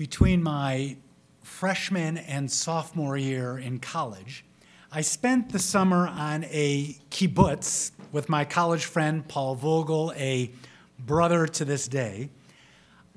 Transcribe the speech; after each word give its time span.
between 0.00 0.42
my 0.42 0.96
freshman 1.42 2.16
and 2.16 2.50
sophomore 2.50 3.18
year 3.18 3.58
in 3.58 3.78
college, 3.78 4.46
I 4.90 5.02
spent 5.02 5.52
the 5.52 5.58
summer 5.58 6.06
on 6.06 6.44
a 6.44 6.96
kibbutz 7.10 7.90
with 8.10 8.30
my 8.30 8.46
college 8.46 8.86
friend 8.86 9.28
Paul 9.28 9.56
Vogel, 9.56 10.14
a 10.16 10.52
brother 10.98 11.46
to 11.48 11.66
this 11.66 11.86
day. 11.86 12.30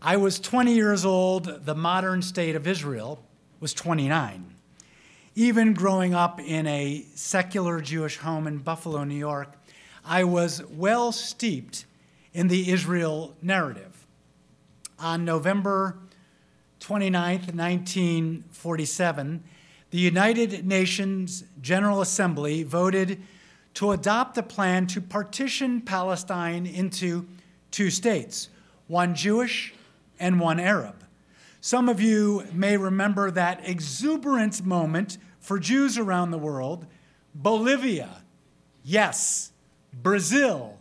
I 0.02 0.18
was 0.18 0.42
20 0.42 0.74
years 0.74 1.06
old, 1.06 1.64
the 1.66 1.74
modern 1.74 2.22
state 2.22 2.54
of 2.54 2.68
Israel 2.68 3.24
was 3.62 3.74
29. 3.74 4.54
Even 5.36 5.74
growing 5.74 6.14
up 6.14 6.42
in 6.42 6.68
a 6.68 7.06
secular 7.16 7.80
Jewish 7.80 8.18
home 8.18 8.46
in 8.46 8.58
Buffalo, 8.58 9.06
New 9.06 9.16
York, 9.16 9.54
I 10.04 10.26
was 10.26 10.62
well 10.66 11.14
steeped 11.14 11.86
in 12.34 12.50
the 12.50 12.70
Israel 12.70 13.38
narrative. 13.42 14.06
On 15.00 15.24
November 15.24 15.98
29, 16.84 17.40
1947, 17.54 19.44
the 19.92 19.98
United 19.98 20.68
Nations 20.68 21.46
General 21.62 22.02
Assembly 22.02 22.64
voted 22.64 23.22
to 23.76 23.92
adopt 23.92 24.38
a 24.38 24.44
plan 24.44 24.86
to 24.88 25.00
partition 25.00 25.80
Palestine 25.80 26.66
into 26.66 27.26
two 27.72 27.90
states, 27.90 28.50
one 28.88 29.16
Jewish 29.16 29.74
and 30.20 30.42
one 30.42 30.60
Arab. 30.60 31.06
Some 31.62 31.88
of 31.88 32.02
you 32.02 32.44
may 32.52 32.76
remember 32.76 33.32
that 33.32 33.62
exuberant 33.64 34.66
moment 34.66 35.18
for 35.40 35.60
Jews 35.60 35.98
around 35.98 36.32
the 36.32 36.38
world 36.38 36.86
Bolivia, 37.34 38.24
yes. 38.84 39.54
Brazil, 39.94 40.78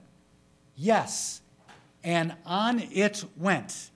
yes. 0.74 1.42
And 2.02 2.34
on 2.44 2.80
it 2.90 3.24
went. 3.36 3.91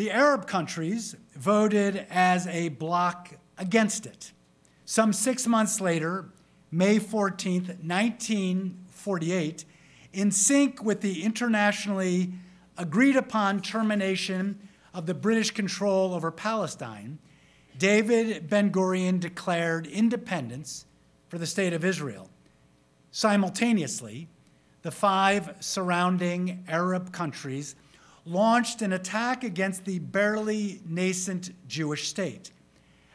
The 0.00 0.10
Arab 0.10 0.46
countries 0.46 1.14
voted 1.36 2.06
as 2.08 2.46
a 2.46 2.70
bloc 2.70 3.36
against 3.58 4.06
it. 4.06 4.32
Some 4.86 5.12
six 5.12 5.46
months 5.46 5.78
later, 5.78 6.30
May 6.70 6.98
14, 6.98 7.64
1948, 7.82 9.64
in 10.14 10.30
sync 10.30 10.82
with 10.82 11.02
the 11.02 11.22
internationally 11.22 12.32
agreed 12.78 13.14
upon 13.14 13.60
termination 13.60 14.70
of 14.94 15.04
the 15.04 15.12
British 15.12 15.50
control 15.50 16.14
over 16.14 16.30
Palestine, 16.30 17.18
David 17.76 18.48
Ben 18.48 18.72
Gurion 18.72 19.20
declared 19.20 19.86
independence 19.86 20.86
for 21.28 21.36
the 21.36 21.46
state 21.46 21.74
of 21.74 21.84
Israel. 21.84 22.30
Simultaneously, 23.10 24.30
the 24.80 24.90
five 24.90 25.56
surrounding 25.60 26.64
Arab 26.68 27.12
countries 27.12 27.76
launched 28.30 28.80
an 28.80 28.92
attack 28.92 29.42
against 29.42 29.84
the 29.84 29.98
barely 29.98 30.80
nascent 30.86 31.50
Jewish 31.66 32.08
state. 32.08 32.52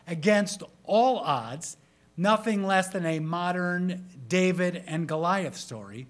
Against 0.08 0.62
all 0.84 1.20
odds, 1.20 1.78
nothing 2.18 2.64
less 2.64 2.90
than 2.90 3.06
a 3.06 3.20
modern 3.20 4.06
David 4.28 4.84
and 4.86 5.08
Goliath 5.08 5.56
story, 5.56 6.08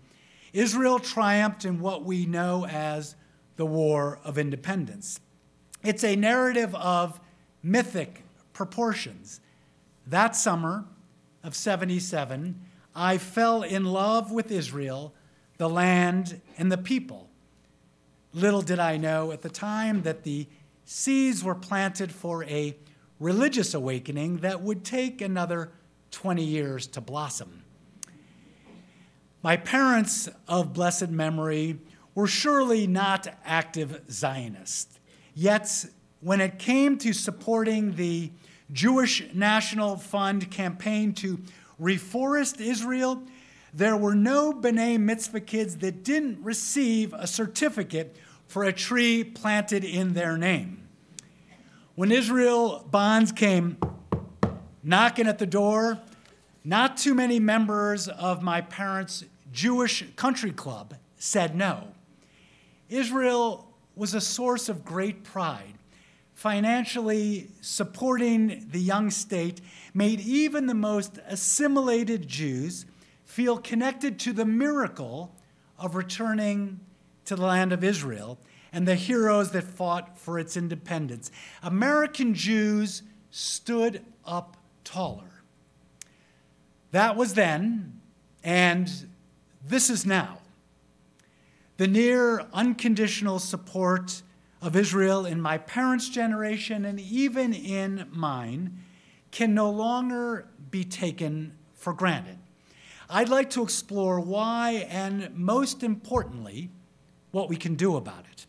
Israel 0.53 0.99
triumphed 0.99 1.65
in 1.65 1.79
what 1.79 2.03
we 2.03 2.25
know 2.25 2.65
as 2.65 3.15
the 3.57 3.65
War 3.65 4.19
of 4.23 4.37
Independence. 4.37 5.19
It's 5.83 6.03
a 6.03 6.15
narrative 6.15 6.73
of 6.73 7.19
mythic 7.61 8.23
proportions. 8.53 9.39
That 10.07 10.35
summer 10.35 10.85
of 11.43 11.55
77, 11.55 12.59
I 12.95 13.17
fell 13.19 13.61
in 13.61 13.85
love 13.85 14.31
with 14.31 14.51
Israel, 14.51 15.13
the 15.57 15.69
land, 15.69 16.41
and 16.57 16.71
the 16.71 16.77
people. 16.77 17.29
Little 18.35 18.61
did 18.61 18.79
I 18.79 18.97
know 18.97 19.31
at 19.31 19.41
the 19.43 19.49
time 19.49 20.01
that 20.01 20.23
the 20.23 20.45
seeds 20.83 21.41
were 21.41 21.55
planted 21.55 22.11
for 22.11 22.43
a 22.43 22.75
religious 23.17 23.73
awakening 23.73 24.39
that 24.39 24.61
would 24.61 24.83
take 24.83 25.21
another 25.21 25.71
20 26.11 26.43
years 26.43 26.85
to 26.87 26.99
blossom. 26.99 27.63
My 29.41 29.55
parents 29.55 30.27
of 30.49 30.73
blessed 30.73 31.11
memory 31.11 31.79
were 32.13 32.27
surely 32.27 32.85
not 32.87 33.25
active 33.45 34.01
Zionists. 34.11 34.99
Yet, 35.33 35.85
when 36.19 36.41
it 36.41 36.59
came 36.59 36.97
to 36.99 37.13
supporting 37.13 37.95
the 37.95 38.31
Jewish 38.69 39.33
National 39.33 39.95
Fund 39.95 40.51
campaign 40.51 41.13
to 41.13 41.39
reforest 41.81 42.59
Israel, 42.59 43.23
there 43.73 43.95
were 43.95 44.15
no 44.15 44.53
B'nai 44.53 44.99
Mitzvah 44.99 45.41
kids 45.41 45.77
that 45.77 46.03
didn't 46.03 46.43
receive 46.43 47.13
a 47.13 47.27
certificate 47.27 48.15
for 48.47 48.63
a 48.63 48.73
tree 48.73 49.23
planted 49.23 49.83
in 49.83 50.13
their 50.13 50.37
name. 50.37 50.87
When 51.95 52.11
Israel 52.11 52.85
bonds 52.89 53.31
came 53.31 53.77
knocking 54.83 55.27
at 55.27 55.39
the 55.39 55.45
door, 55.45 55.99
not 56.63 56.97
too 56.97 57.13
many 57.13 57.39
members 57.39 58.07
of 58.07 58.41
my 58.41 58.61
parents' 58.61 59.23
Jewish 59.51 60.03
country 60.15 60.51
club 60.51 60.95
said 61.17 61.55
no. 61.55 61.87
Israel 62.89 63.73
was 63.95 64.13
a 64.13 64.21
source 64.21 64.67
of 64.69 64.83
great 64.83 65.23
pride. 65.23 65.73
Financially 66.33 67.49
supporting 67.61 68.67
the 68.69 68.79
young 68.79 69.09
state 69.09 69.61
made 69.93 70.19
even 70.19 70.65
the 70.65 70.73
most 70.73 71.17
assimilated 71.27 72.27
Jews 72.27 72.85
feel 73.23 73.57
connected 73.57 74.19
to 74.19 74.33
the 74.33 74.45
miracle 74.45 75.33
of 75.79 75.95
returning 75.95 76.81
to 77.25 77.35
the 77.35 77.45
land 77.45 77.73
of 77.73 77.83
Israel 77.83 78.39
and 78.71 78.87
the 78.87 78.95
heroes 78.95 79.51
that 79.51 79.63
fought 79.63 80.17
for 80.17 80.37
its 80.37 80.57
independence. 80.57 81.31
American 81.63 82.33
Jews 82.33 83.03
stood 83.31 84.03
up 84.25 84.57
taller. 84.83 85.43
That 86.91 87.15
was 87.15 87.33
then, 87.33 88.01
and 88.43 88.89
this 89.65 89.89
is 89.89 90.05
now. 90.05 90.39
The 91.77 91.87
near 91.87 92.45
unconditional 92.53 93.39
support 93.39 94.21
of 94.61 94.75
Israel 94.75 95.25
in 95.25 95.41
my 95.41 95.57
parents' 95.57 96.09
generation 96.09 96.85
and 96.85 96.99
even 96.99 97.53
in 97.53 98.07
mine 98.11 98.79
can 99.31 99.53
no 99.53 99.69
longer 99.69 100.47
be 100.71 100.83
taken 100.83 101.53
for 101.73 101.93
granted. 101.93 102.37
I'd 103.09 103.29
like 103.29 103.49
to 103.51 103.63
explore 103.63 104.19
why 104.19 104.87
and 104.89 105.35
most 105.35 105.83
importantly, 105.83 106.71
what 107.35 107.49
we 107.49 107.57
can 107.57 107.75
do 107.75 107.97
about 107.97 108.23
it. 108.31 108.45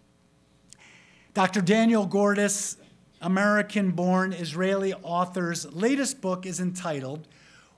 Dr. 1.34 1.60
Daniel 1.60 2.06
Gordis, 2.06 2.76
American 3.20 3.90
born 3.90 4.32
Israeli 4.32 4.94
author's 5.02 5.66
latest 5.72 6.20
book 6.20 6.46
is 6.46 6.60
entitled 6.60 7.26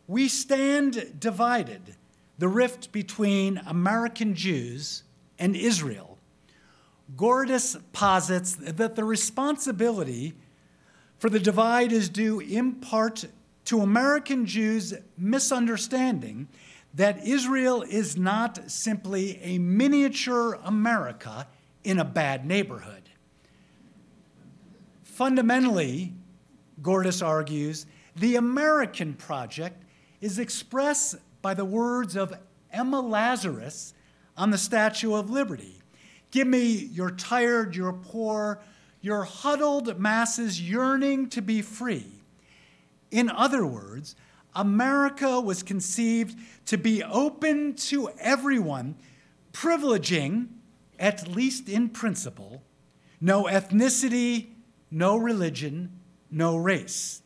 We 0.07 0.29
Stand 0.29 1.19
Divided 1.19 1.97
The 2.37 2.49
Rift 2.49 2.93
Between 2.93 3.57
American 3.67 4.35
Jews 4.35 5.03
and 5.39 5.57
Israel. 5.57 6.19
Gordis 7.17 7.79
posits 7.95 8.57
that 8.57 8.95
the 8.95 9.05
responsibility 9.05 10.35
for 11.17 11.31
the 11.31 11.41
divide 11.41 11.91
is 11.91 12.11
due 12.11 12.39
in 12.39 12.75
part 12.75 13.25
to 13.65 13.81
American 13.81 14.45
Jews' 14.45 14.93
misunderstanding 15.17 16.49
that 16.94 17.26
Israel 17.26 17.82
is 17.82 18.16
not 18.16 18.71
simply 18.71 19.38
a 19.43 19.59
miniature 19.59 20.59
America 20.65 21.47
in 21.84 21.99
a 21.99 22.04
bad 22.04 22.47
neighborhood. 22.47 23.10
Fundamentally, 25.03 26.15
Gordis 26.82 27.22
argues, 27.22 27.87
the 28.16 28.37
American 28.37 29.15
project 29.15 29.84
is 30.21 30.38
expressed 30.38 31.16
by 31.43 31.54
the 31.54 31.65
words 31.65 32.16
of 32.16 32.32
Emma 32.72 33.00
Lazarus 33.00 33.94
on 34.37 34.50
the 34.50 34.59
Statue 34.59 35.15
of 35.15 35.31
Liberty. 35.31 35.81
Give 36.31 36.47
me 36.47 36.66
your 36.66 37.10
tired, 37.10 37.75
your 37.75 37.93
poor, 37.93 38.60
your 39.00 39.25
huddled 39.25 39.99
masses 39.99 40.60
yearning 40.60 41.29
to 41.31 41.43
be 41.43 41.62
free. 41.62 42.23
In 43.11 43.31
other 43.31 43.64
words, 43.64 44.14
America 44.58 45.40
was 45.40 45.62
conceived 45.62 46.37
to 46.66 46.76
be 46.76 47.02
open 47.05 47.75
to 47.75 48.10
everyone, 48.19 48.96
privileging, 49.52 50.49
at 50.99 51.28
least 51.28 51.69
in 51.69 51.88
principle, 51.88 52.60
no 53.20 53.44
ethnicity, 53.44 54.49
no 54.90 55.16
religion, 55.16 55.93
no 56.28 56.56
race. 56.56 57.22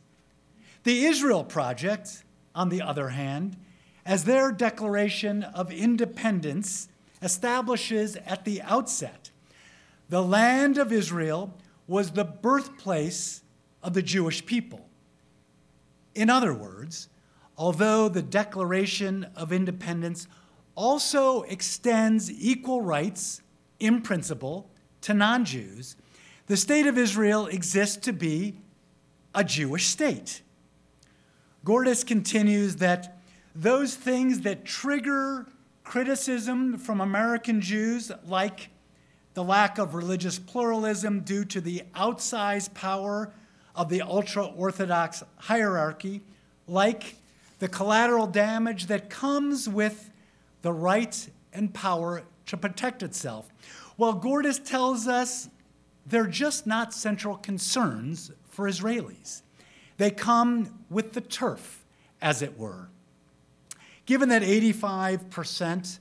The 0.85 1.07
Israel 1.07 1.43
Project, 1.43 2.23
on 2.55 2.69
the 2.69 2.83
other 2.83 3.09
hand, 3.09 3.57
as 4.05 4.25
their 4.25 4.53
declaration 4.53 5.43
of 5.43 5.73
independence 5.73 6.89
establishes 7.23 8.17
at 8.27 8.45
the 8.45 8.61
outset, 8.61 9.31
the 10.11 10.23
land 10.23 10.77
of 10.77 10.93
Israel 10.93 11.55
was 11.87 12.11
the 12.11 12.25
birthplace 12.25 13.41
of 13.83 13.95
the 13.95 14.03
Jewish 14.03 14.45
people. 14.45 14.87
In 16.15 16.29
other 16.29 16.53
words, 16.53 17.09
although 17.57 18.09
the 18.09 18.23
Declaration 18.23 19.27
of 19.37 19.53
Independence 19.53 20.27
also 20.75 21.43
extends 21.43 22.31
equal 22.31 22.81
rights 22.81 23.43
in 23.79 24.01
principle 24.01 24.71
to 25.03 25.15
non 25.15 25.45
Jews, 25.45 25.97
The 26.47 26.57
state 26.57 26.87
of 26.87 26.99
Israel 26.99 27.47
exists 27.47 27.97
to 28.05 28.13
be 28.13 28.59
a 29.35 29.45
Jewish 29.45 29.87
state. 29.87 30.43
Gordis 31.65 32.05
continues 32.05 32.77
that 32.77 33.19
those 33.55 33.95
things 33.95 34.41
that 34.41 34.65
trigger 34.65 35.47
criticism 35.85 36.79
from 36.79 37.01
American 37.01 37.61
Jews, 37.61 38.11
like 38.27 38.71
the 39.35 39.45
lack 39.45 39.79
of 39.79 39.95
religious 39.95 40.39
pluralism 40.39 41.21
due 41.21 41.45
to 41.47 41.61
the 41.61 41.83
outsized 41.95 42.75
power 42.75 43.33
of 43.75 43.89
the 43.89 44.03
ultra 44.03 44.45
Orthodox 44.45 45.23
hierarchy, 45.37 46.23
like 46.67 47.17
the 47.63 47.69
collateral 47.69 48.27
damage 48.27 48.87
that 48.87 49.09
comes 49.09 49.69
with 49.69 50.11
the 50.63 50.73
right 50.73 51.31
and 51.53 51.73
power 51.73 52.25
to 52.45 52.57
protect 52.57 53.05
itself. 53.05 53.49
Well, 53.97 54.15
Gordis 54.15 54.59
tells 54.59 55.07
us 55.07 55.49
they're 56.05 56.27
just 56.27 56.67
not 56.67 56.93
central 56.93 57.37
concerns 57.37 58.33
for 58.49 58.69
Israelis. 58.69 59.43
They 59.97 60.11
come 60.11 60.81
with 60.91 61.13
the 61.13 61.21
turf, 61.21 61.85
as 62.21 62.43
it 62.43 62.59
were. 62.59 62.89
Given 64.07 64.29
that 64.31 64.43
85% 64.43 66.01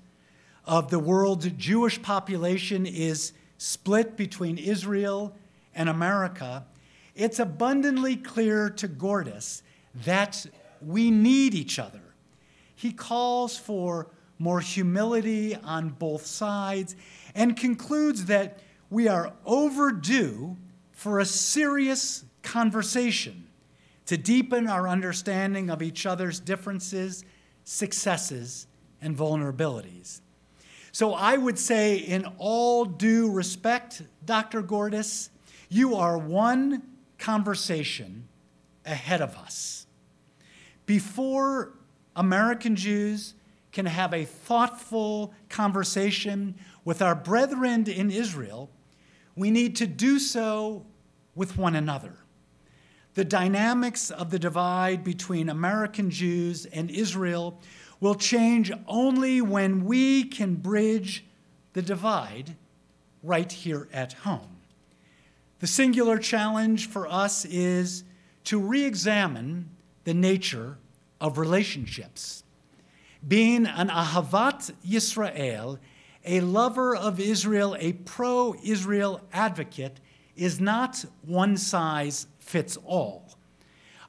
of 0.65 0.89
the 0.89 0.97
world's 0.97 1.47
Jewish 1.51 2.01
population 2.01 2.87
is 2.87 3.33
split 3.59 4.17
between 4.17 4.57
Israel 4.57 5.35
and 5.75 5.89
America, 5.89 6.65
it's 7.13 7.37
abundantly 7.37 8.15
clear 8.15 8.67
to 8.71 8.87
Gordis 8.87 9.61
that 9.93 10.47
we 10.85 11.11
need 11.11 11.53
each 11.53 11.79
other. 11.79 12.01
He 12.75 12.91
calls 12.91 13.57
for 13.57 14.07
more 14.39 14.59
humility 14.59 15.55
on 15.55 15.89
both 15.89 16.25
sides 16.25 16.95
and 17.35 17.55
concludes 17.55 18.25
that 18.25 18.59
we 18.89 19.07
are 19.07 19.33
overdue 19.45 20.57
for 20.91 21.19
a 21.19 21.25
serious 21.25 22.25
conversation 22.41 23.47
to 24.07 24.17
deepen 24.17 24.67
our 24.67 24.87
understanding 24.87 25.69
of 25.69 25.81
each 25.81 26.05
other's 26.05 26.39
differences, 26.39 27.23
successes, 27.63 28.67
and 29.01 29.17
vulnerabilities. 29.17 30.21
So 30.91 31.13
I 31.13 31.37
would 31.37 31.57
say, 31.57 31.97
in 31.97 32.25
all 32.37 32.83
due 32.83 33.31
respect, 33.31 34.01
Dr. 34.25 34.61
Gordis, 34.61 35.29
you 35.69 35.95
are 35.95 36.17
one 36.17 36.83
conversation 37.17 38.27
ahead 38.85 39.21
of 39.21 39.37
us. 39.37 39.80
Before 40.85 41.73
American 42.15 42.75
Jews 42.75 43.33
can 43.71 43.85
have 43.85 44.13
a 44.13 44.25
thoughtful 44.25 45.33
conversation 45.49 46.55
with 46.83 47.01
our 47.01 47.15
brethren 47.15 47.87
in 47.89 48.11
Israel, 48.11 48.69
we 49.35 49.51
need 49.51 49.75
to 49.77 49.87
do 49.87 50.19
so 50.19 50.85
with 51.35 51.57
one 51.57 51.75
another. 51.75 52.17
The 53.13 53.25
dynamics 53.25 54.09
of 54.09 54.29
the 54.29 54.39
divide 54.39 55.03
between 55.03 55.49
American 55.49 56.09
Jews 56.09 56.65
and 56.65 56.89
Israel 56.89 57.61
will 57.99 58.15
change 58.15 58.71
only 58.87 59.41
when 59.41 59.85
we 59.85 60.23
can 60.23 60.55
bridge 60.55 61.25
the 61.73 61.81
divide 61.81 62.55
right 63.21 63.51
here 63.51 63.87
at 63.93 64.13
home. 64.13 64.57
The 65.59 65.67
singular 65.67 66.17
challenge 66.17 66.89
for 66.89 67.07
us 67.07 67.45
is 67.45 68.03
to 68.45 68.59
re 68.59 68.83
examine 68.83 69.69
the 70.03 70.13
nature 70.13 70.77
of 71.19 71.37
relationships. 71.37 72.43
Being 73.27 73.65
an 73.65 73.89
Ahavat 73.89 74.73
Yisrael, 74.85 75.77
a 76.25 76.41
lover 76.41 76.95
of 76.95 77.19
Israel, 77.19 77.75
a 77.79 77.93
pro 77.93 78.55
Israel 78.63 79.21
advocate, 79.31 79.99
is 80.35 80.59
not 80.59 81.05
one 81.25 81.57
size 81.57 82.27
fits 82.39 82.77
all. 82.83 83.37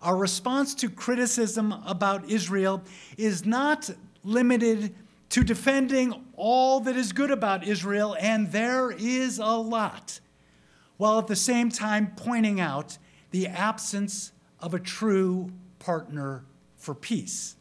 Our 0.00 0.16
response 0.16 0.74
to 0.76 0.88
criticism 0.88 1.72
about 1.86 2.28
Israel 2.30 2.82
is 3.16 3.44
not 3.44 3.90
limited 4.24 4.94
to 5.30 5.44
defending 5.44 6.26
all 6.36 6.80
that 6.80 6.96
is 6.96 7.12
good 7.12 7.30
about 7.30 7.66
Israel, 7.66 8.16
and 8.18 8.50
there 8.50 8.90
is 8.90 9.38
a 9.38 9.44
lot, 9.46 10.20
while 10.96 11.18
at 11.18 11.26
the 11.26 11.36
same 11.36 11.70
time 11.70 12.12
pointing 12.16 12.60
out 12.60 12.98
the 13.30 13.46
absence 13.46 14.32
of 14.60 14.74
a 14.74 14.78
true 14.78 15.50
partner 15.82 16.44
for 16.76 16.94
peace. 16.94 17.56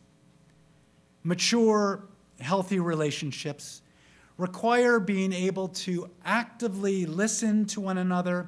Mature, 1.24 2.04
healthy 2.40 2.80
relationships 2.80 3.82
require 4.38 5.00
being 5.00 5.34
able 5.34 5.68
to 5.68 6.10
actively 6.24 7.08
listen 7.08 7.66
to 7.66 7.82
one 7.82 7.98
another 7.98 8.48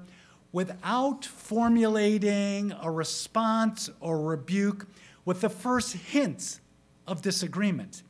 without 0.51 1.25
formulating 1.25 2.71
a 2.81 2.91
response 2.91 3.89
or 3.99 4.21
rebuke 4.21 4.87
with 5.25 5.41
the 5.41 5.49
first 5.49 5.93
hints 5.93 6.61
of 7.07 7.23
disagreement. 7.23 8.03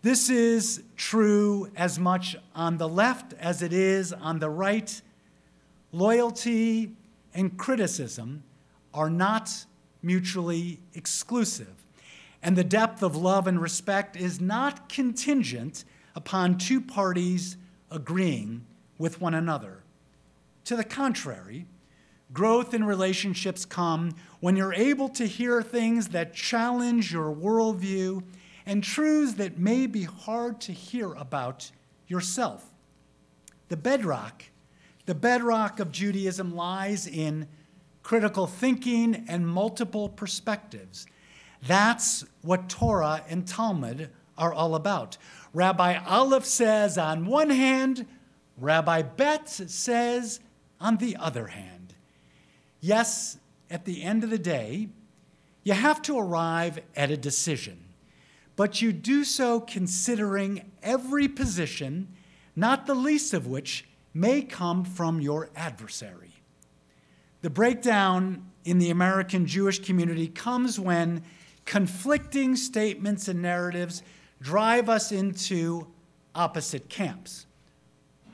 This 0.00 0.30
is 0.30 0.82
true 0.96 1.70
as 1.76 1.98
much 1.98 2.34
on 2.54 2.78
the 2.78 2.88
left 2.88 3.34
as 3.34 3.62
it 3.62 3.74
is 3.74 4.14
on 4.14 4.38
the 4.38 4.48
right. 4.48 5.02
Loyalty 5.92 6.96
and 7.34 7.58
criticism 7.58 8.42
are 8.94 9.10
not 9.10 9.66
mutually 10.02 10.80
exclusive. 10.94 11.74
And 12.42 12.56
the 12.56 12.64
depth 12.64 13.02
of 13.02 13.16
love 13.16 13.46
and 13.46 13.60
respect 13.60 14.16
is 14.16 14.40
not 14.40 14.88
contingent 14.88 15.84
upon 16.14 16.58
two 16.58 16.80
parties 16.80 17.56
agreeing 17.90 18.64
with 18.96 19.20
one 19.20 19.34
another. 19.34 19.82
To 20.64 20.76
the 20.76 20.84
contrary, 20.84 21.66
growth 22.32 22.74
in 22.74 22.84
relationships 22.84 23.64
come 23.64 24.14
when 24.40 24.56
you're 24.56 24.74
able 24.74 25.08
to 25.10 25.26
hear 25.26 25.62
things 25.62 26.08
that 26.08 26.34
challenge 26.34 27.12
your 27.12 27.34
worldview 27.34 28.22
and 28.66 28.84
truths 28.84 29.34
that 29.34 29.58
may 29.58 29.86
be 29.86 30.02
hard 30.04 30.60
to 30.60 30.72
hear 30.72 31.14
about 31.14 31.70
yourself. 32.06 32.70
The 33.68 33.76
bedrock, 33.76 34.44
the 35.06 35.14
bedrock 35.14 35.80
of 35.80 35.90
Judaism 35.90 36.54
lies 36.54 37.06
in 37.06 37.48
critical 38.08 38.46
thinking 38.46 39.26
and 39.28 39.46
multiple 39.46 40.08
perspectives. 40.08 41.06
That's 41.66 42.24
what 42.40 42.70
Torah 42.70 43.22
and 43.28 43.46
Talmud 43.46 44.08
are 44.38 44.50
all 44.50 44.74
about. 44.74 45.18
Rabbi 45.52 45.98
Aleph 46.06 46.46
says 46.46 46.96
on 46.96 47.26
one 47.26 47.50
hand, 47.50 48.06
Rabbi 48.56 49.02
Bet 49.02 49.50
says 49.50 50.40
on 50.80 50.96
the 50.96 51.16
other 51.16 51.48
hand. 51.48 51.92
Yes, 52.80 53.36
at 53.68 53.84
the 53.84 54.02
end 54.02 54.24
of 54.24 54.30
the 54.30 54.38
day, 54.38 54.88
you 55.62 55.74
have 55.74 56.00
to 56.00 56.18
arrive 56.18 56.80
at 56.96 57.10
a 57.10 57.16
decision, 57.18 57.78
but 58.56 58.80
you 58.80 58.90
do 58.90 59.22
so 59.22 59.60
considering 59.60 60.70
every 60.82 61.28
position, 61.28 62.08
not 62.56 62.86
the 62.86 62.94
least 62.94 63.34
of 63.34 63.46
which 63.46 63.86
may 64.14 64.40
come 64.40 64.82
from 64.82 65.20
your 65.20 65.50
adversary. 65.54 66.27
The 67.40 67.50
breakdown 67.50 68.50
in 68.64 68.78
the 68.78 68.90
American 68.90 69.46
Jewish 69.46 69.78
community 69.78 70.28
comes 70.28 70.78
when 70.78 71.22
conflicting 71.64 72.56
statements 72.56 73.28
and 73.28 73.40
narratives 73.42 74.02
drive 74.40 74.88
us 74.88 75.12
into 75.12 75.86
opposite 76.34 76.88
camps. 76.88 77.46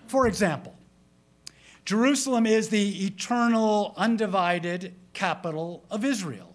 For 0.07 0.27
example, 0.27 0.75
Jerusalem 1.85 2.47
is 2.47 2.69
the 2.69 3.05
eternal, 3.07 3.95
undivided 3.97 4.95
capital 5.13 5.85
of 5.91 6.05
Israel. 6.05 6.55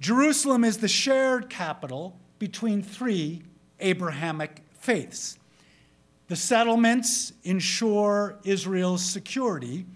Jerusalem 0.00 0.64
is 0.64 0.78
the 0.78 0.88
shared 0.88 1.48
capital 1.48 2.18
between 2.38 2.82
three 2.82 3.42
Abrahamic 3.80 4.62
faiths. 4.78 5.38
The 6.28 6.36
settlements 6.36 7.32
ensure 7.44 8.36
Israel's 8.44 9.04
security. 9.04 9.86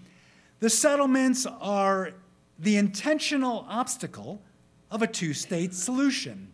The 0.61 0.69
settlements 0.69 1.45
are 1.45 2.11
the 2.57 2.77
intentional 2.77 3.65
obstacle 3.67 4.41
of 4.89 5.01
a 5.01 5.07
two 5.07 5.33
state 5.33 5.73
solution 5.73 6.53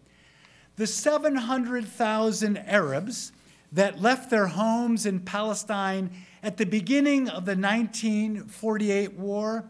the 0.78 0.88
700,000 0.88 2.58
Arabs 2.58 3.32
that 3.72 4.00
left 4.00 4.30
their 4.30 4.46
homes 4.46 5.08
in 5.08 5.20
Palestine 5.20 6.12
at 6.44 6.58
the 6.58 6.66
beginning 6.68 7.28
of 7.28 7.46
the 7.46 7.56
1948 7.56 9.14
war 9.14 9.66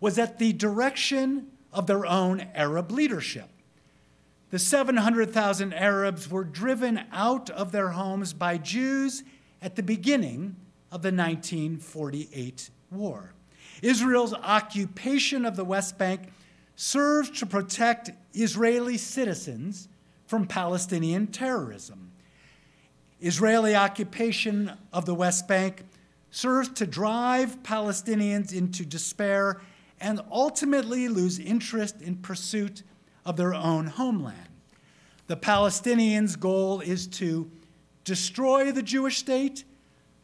was 0.00 0.18
at 0.18 0.38
the 0.38 0.52
direction 0.52 1.46
of 1.72 1.86
their 1.86 2.04
own 2.04 2.46
Arab 2.54 2.92
leadership. 2.92 3.48
The 4.50 4.58
700,000 4.58 5.72
Arabs 5.72 6.30
were 6.30 6.44
driven 6.44 7.06
out 7.10 7.48
of 7.48 7.72
their 7.72 7.90
homes 7.90 8.34
by 8.34 8.58
Jews 8.58 9.24
at 9.62 9.76
the 9.76 9.82
beginning 9.82 10.56
of 10.92 11.00
the 11.00 11.10
1948 11.10 12.68
war. 12.90 13.32
Israel's 13.82 14.34
occupation 14.34 15.44
of 15.44 15.56
the 15.56 15.64
West 15.64 15.98
Bank 15.98 16.32
serves 16.76 17.30
to 17.40 17.46
protect 17.46 18.10
Israeli 18.34 18.96
citizens 18.96 19.88
from 20.26 20.46
Palestinian 20.46 21.26
terrorism. 21.26 22.12
Israeli 23.20 23.74
occupation 23.74 24.72
of 24.92 25.04
the 25.04 25.14
West 25.14 25.46
Bank 25.46 25.84
serves 26.30 26.68
to 26.70 26.86
drive 26.86 27.62
Palestinians 27.62 28.52
into 28.52 28.84
despair 28.84 29.60
and 30.00 30.20
ultimately 30.30 31.08
lose 31.08 31.38
interest 31.38 32.00
in 32.00 32.16
pursuit 32.16 32.82
of 33.26 33.36
their 33.36 33.52
own 33.52 33.86
homeland. 33.86 34.48
The 35.26 35.36
Palestinians' 35.36 36.38
goal 36.38 36.80
is 36.80 37.06
to 37.08 37.50
destroy 38.04 38.72
the 38.72 38.82
Jewish 38.82 39.18
state. 39.18 39.64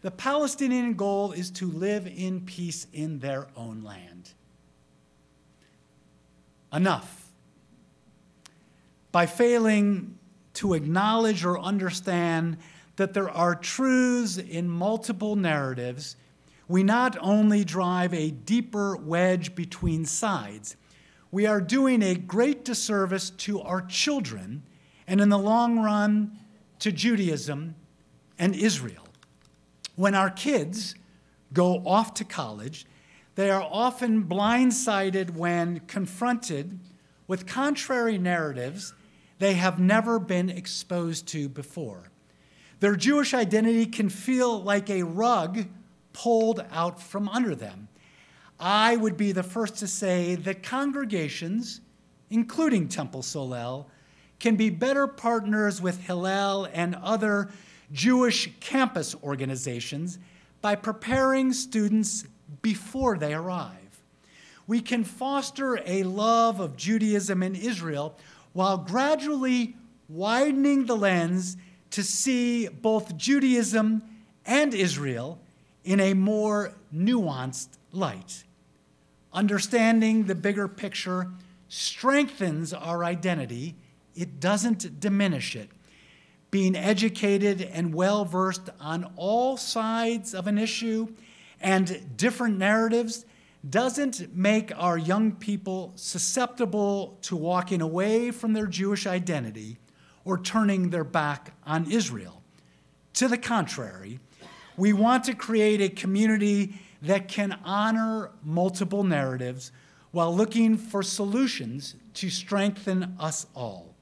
The 0.07 0.13
Palestinian 0.13 0.95
goal 0.95 1.33
is 1.33 1.51
to 1.51 1.69
live 1.69 2.07
in 2.07 2.43
peace 2.43 2.87
in 2.93 3.19
their 3.19 3.49
own 3.57 3.83
land. 3.83 4.31
Enough. 6.73 7.27
By 9.11 9.27
failing 9.27 10.17
to 10.55 10.75
acknowledge 10.75 11.45
or 11.45 11.59
understand 11.59 12.59
that 12.95 13.15
there 13.15 13.29
are 13.29 13.57
truths 13.57 14.37
in 14.37 14.69
multiple 14.69 15.35
narratives, 15.35 16.15
we 16.69 16.85
not 16.85 17.19
only 17.21 17.65
drive 17.65 18.15
a 18.15 18.31
deeper 18.31 18.97
wedge 18.97 19.57
between 19.57 20.05
sides, 20.05 20.77
we 21.33 21.47
are 21.47 21.61
doing 21.61 22.05
a 22.05 22.15
great 22.15 22.65
disservice 22.65 23.31
to 23.31 23.61
our 23.61 23.83
children 23.83 24.63
and, 25.09 25.21
in 25.21 25.31
the 25.31 25.37
long 25.37 25.81
run, 25.81 26.39
to 26.79 26.93
Judaism 26.93 27.75
and 28.39 28.55
Israel. 28.55 29.06
When 29.97 30.15
our 30.15 30.31
kids 30.31 30.95
go 31.53 31.83
off 31.87 32.15
to 32.15 32.25
college, 32.25 32.87
they 33.35 33.51
are 33.51 33.63
often 33.63 34.25
blindsided 34.25 35.31
when 35.31 35.81
confronted 35.81 36.79
with 37.27 37.47
contrary 37.47 38.19
narratives 38.19 38.95
they 39.39 39.55
have 39.55 39.79
never 39.79 40.19
been 40.19 40.49
exposed 40.49 41.27
to 41.29 41.49
before. 41.49 42.11
Their 42.81 42.97
Jewish 42.97 43.35
identity 43.35 43.87
can 43.87 44.09
feel 44.09 44.63
like 44.63 44.89
a 44.89 45.03
rug 45.03 45.67
pulled 46.13 46.65
out 46.71 47.01
from 47.01 47.29
under 47.29 47.55
them. 47.55 47.89
I 48.59 48.97
would 48.97 49.17
be 49.17 49.33
the 49.33 49.43
first 49.43 49.77
to 49.77 49.87
say 49.87 50.35
that 50.37 50.63
congregations, 50.63 51.81
including 52.31 52.89
Temple 52.89 53.23
Solel, 53.23 53.87
can 54.39 54.57
be 54.57 54.71
better 54.71 55.07
partners 55.07 55.81
with 55.81 56.01
Hillel 56.01 56.69
and 56.73 56.95
other 56.97 57.51
Jewish 57.93 58.51
campus 58.61 59.15
organizations 59.23 60.19
by 60.61 60.75
preparing 60.75 61.53
students 61.53 62.25
before 62.63 63.17
they 63.19 63.35
arrive. 63.35 64.03
We 64.67 64.81
can 64.81 65.05
foster 65.05 65.81
a 65.87 66.03
love 66.03 66.59
of 66.59 66.77
Judaism 66.77 67.43
in 67.43 67.55
Israel 67.55 68.19
while 68.53 68.79
gradually 68.79 69.77
widening 70.09 70.87
the 70.87 70.97
lens 70.97 71.57
to 71.91 72.03
see 72.03 72.69
both 72.69 73.17
Judaism 73.17 74.03
and 74.45 74.75
Israel 74.75 75.39
in 75.85 76.01
a 76.01 76.15
more 76.15 76.73
nuanced 76.95 77.69
light. 77.93 78.45
Understanding 79.33 80.25
the 80.25 80.35
bigger 80.35 80.67
picture 80.67 81.31
strengthens 81.69 82.73
our 82.73 83.05
identity, 83.05 83.77
it 84.15 84.41
doesn't 84.41 85.01
diminish 85.01 85.55
it. 85.55 85.71
Being 86.57 86.75
educated 86.75 87.61
and 87.61 87.93
well 87.93 88.25
versed 88.25 88.71
on 88.81 89.13
all 89.17 89.59
sides 89.59 90.33
of 90.33 90.47
an 90.47 90.57
issue 90.57 91.09
and 91.61 92.17
different 92.17 92.57
narratives 92.57 93.27
doesn't 93.69 94.35
make 94.35 94.73
our 94.75 94.97
young 94.97 95.33
people 95.33 95.93
susceptible 95.97 97.19
to 97.21 97.37
walking 97.37 97.83
away 97.83 98.31
from 98.31 98.55
their 98.55 98.67
Jewish 98.67 99.07
identity 99.07 99.77
or 100.25 100.39
turning 100.39 100.89
their 100.89 101.05
back 101.05 101.53
on 101.67 101.91
Israel. 101.93 102.43
To 103.13 103.29
the 103.29 103.37
contrary, 103.37 104.19
we 104.79 104.95
want 104.95 105.25
to 105.25 105.35
create 105.35 105.83
a 105.83 105.91
community 105.91 106.81
that 107.03 107.29
can 107.29 107.59
honor 107.67 108.31
multiple 108.43 109.05
narratives 109.05 109.73
while 110.11 110.35
looking 110.35 110.79
for 110.79 111.03
solutions 111.03 111.97
to 112.15 112.31
strengthen 112.31 113.15
us 113.21 113.47
all. 113.55 113.95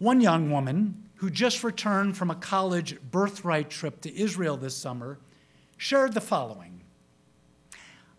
One 0.00 0.20
young 0.20 0.50
woman 0.50 1.03
who 1.24 1.30
just 1.30 1.64
returned 1.64 2.14
from 2.14 2.30
a 2.30 2.34
college 2.34 3.00
birthright 3.10 3.70
trip 3.70 3.98
to 4.02 4.14
Israel 4.14 4.58
this 4.58 4.76
summer 4.76 5.18
shared 5.78 6.12
the 6.12 6.20
following 6.20 6.82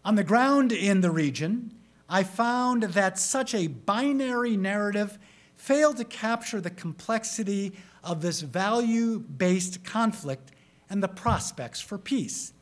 On 0.04 0.16
the 0.16 0.24
ground 0.24 0.72
in 0.72 1.02
the 1.02 1.12
region, 1.12 1.76
I 2.10 2.24
found 2.24 2.82
that 2.82 3.20
such 3.20 3.54
a 3.54 3.68
binary 3.68 4.58
narrative 4.58 5.20
failed 5.56 5.98
to 5.98 6.04
capture 6.04 6.60
the 6.60 6.72
complexity 6.72 7.74
of 8.04 8.22
this 8.22 8.42
value 8.42 9.20
based 9.20 9.84
conflict 9.84 10.52
and 10.90 11.04
the 11.04 11.08
prospects 11.08 11.80
for 11.80 12.00
peace. 12.00 12.54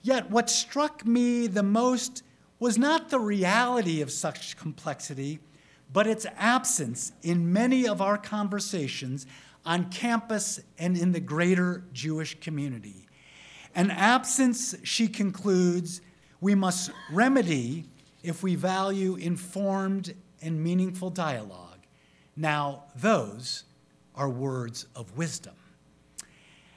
Yet, 0.00 0.30
what 0.30 0.48
struck 0.48 1.04
me 1.04 1.46
the 1.46 1.62
most 1.62 2.22
was 2.58 2.78
not 2.78 3.10
the 3.10 3.20
reality 3.20 4.00
of 4.00 4.10
such 4.10 4.56
complexity, 4.56 5.40
but 5.92 6.06
its 6.06 6.24
absence 6.38 7.12
in 7.22 7.52
many 7.52 7.86
of 7.86 8.00
our 8.00 8.16
conversations 8.16 9.26
on 9.64 9.90
campus 9.90 10.60
and 10.78 10.96
in 10.96 11.12
the 11.12 11.20
greater 11.20 11.84
Jewish 11.92 12.38
community. 12.40 13.06
An 13.74 13.90
absence, 13.90 14.74
she 14.82 15.08
concludes, 15.08 16.00
we 16.40 16.54
must 16.54 16.90
remedy 17.10 17.84
if 18.22 18.42
we 18.42 18.54
value 18.54 19.14
informed 19.16 20.14
and 20.40 20.62
meaningful 20.62 21.10
dialogue. 21.10 21.78
Now, 22.36 22.84
those 22.96 23.64
are 24.14 24.28
words 24.28 24.86
of 24.94 25.16
wisdom. 25.16 25.54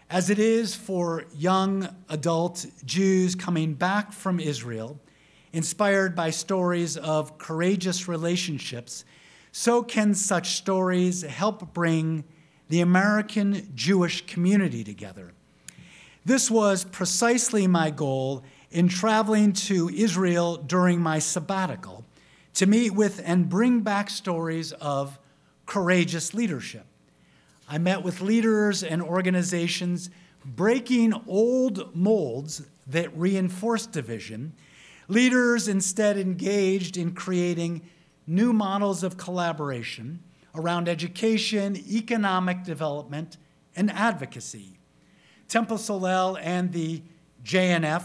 As 0.09 0.29
it 0.29 0.37
is 0.37 0.75
for 0.75 1.25
young 1.35 1.89
adult 2.09 2.65
Jews 2.85 3.33
coming 3.35 3.73
back 3.73 4.13
from 4.13 4.39
Israel, 4.39 4.99
inspired 5.51 6.15
by 6.15 6.29
stories 6.29 6.95
of 6.95 7.37
courageous 7.37 8.07
relationships, 8.07 9.03
so 9.51 9.81
can 9.81 10.13
such 10.13 10.57
stories 10.57 11.23
help 11.23 11.73
bring 11.73 12.23
the 12.69 12.81
American 12.81 13.71
Jewish 13.75 14.25
community 14.25 14.83
together. 14.83 15.33
This 16.25 16.49
was 16.49 16.83
precisely 16.85 17.67
my 17.67 17.91
goal 17.91 18.43
in 18.71 18.87
traveling 18.87 19.53
to 19.53 19.89
Israel 19.89 20.57
during 20.57 20.99
my 20.99 21.19
sabbatical 21.19 22.03
to 22.55 22.65
meet 22.65 22.91
with 22.91 23.21
and 23.23 23.47
bring 23.47 23.81
back 23.81 24.09
stories 24.09 24.71
of 24.73 25.19
courageous 25.65 26.33
leadership. 26.33 26.85
I 27.67 27.77
met 27.77 28.03
with 28.03 28.21
leaders 28.21 28.83
and 28.83 29.01
organizations 29.01 30.09
breaking 30.43 31.13
old 31.27 31.95
molds 31.95 32.63
that 32.87 33.15
reinforce 33.17 33.85
division. 33.85 34.53
Leaders 35.07 35.67
instead 35.67 36.17
engaged 36.17 36.97
in 36.97 37.13
creating 37.13 37.81
new 38.27 38.53
models 38.53 39.03
of 39.03 39.17
collaboration 39.17 40.19
around 40.57 40.89
education, 40.89 41.77
economic 41.89 42.63
development, 42.63 43.37
and 43.75 43.91
advocacy. 43.91 44.79
Temple 45.47 45.77
Solel 45.77 46.39
and 46.41 46.71
the 46.71 47.01
JNF 47.43 48.03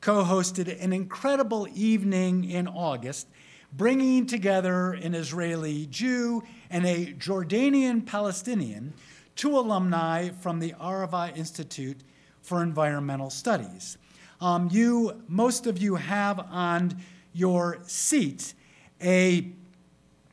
co 0.00 0.24
hosted 0.24 0.82
an 0.82 0.92
incredible 0.92 1.68
evening 1.74 2.44
in 2.50 2.66
August 2.66 3.28
bringing 3.72 4.26
together 4.26 4.92
an 4.92 5.14
Israeli 5.14 5.86
Jew 5.86 6.42
and 6.70 6.84
a 6.84 7.12
Jordanian 7.14 8.04
Palestinian, 8.04 8.92
two 9.36 9.56
alumni 9.56 10.30
from 10.30 10.58
the 10.58 10.72
Arava 10.80 11.36
Institute 11.36 12.00
for 12.42 12.62
Environmental 12.62 13.30
Studies. 13.30 13.96
Um, 14.40 14.68
you, 14.72 15.22
most 15.28 15.66
of 15.66 15.78
you 15.78 15.96
have 15.96 16.40
on 16.40 16.96
your 17.32 17.78
seat 17.86 18.54
a 19.02 19.52